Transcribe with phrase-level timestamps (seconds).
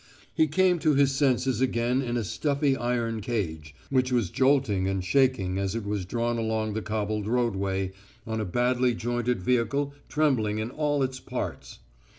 [0.33, 5.05] He came to his senses again in a stuffy iron cage, which was jolting and
[5.05, 7.91] shaking as it was drawn along the cobbled roadway,
[8.25, 11.81] on a badly jointed vehicle trembling in all its parts.